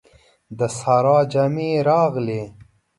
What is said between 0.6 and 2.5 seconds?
سارا جامې راغلې.